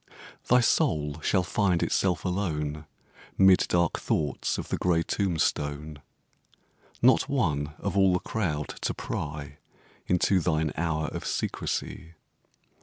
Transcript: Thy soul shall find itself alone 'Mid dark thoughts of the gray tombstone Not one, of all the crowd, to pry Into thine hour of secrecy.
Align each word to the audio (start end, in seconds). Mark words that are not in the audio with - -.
Thy 0.47 0.61
soul 0.61 1.19
shall 1.21 1.43
find 1.43 1.83
itself 1.83 2.25
alone 2.25 2.87
'Mid 3.37 3.67
dark 3.69 3.99
thoughts 3.99 4.57
of 4.57 4.69
the 4.69 4.77
gray 4.77 5.03
tombstone 5.03 6.01
Not 7.03 7.29
one, 7.29 7.75
of 7.77 7.95
all 7.95 8.11
the 8.13 8.17
crowd, 8.19 8.69
to 8.81 8.95
pry 8.95 9.59
Into 10.07 10.39
thine 10.39 10.73
hour 10.75 11.05
of 11.09 11.23
secrecy. 11.27 12.15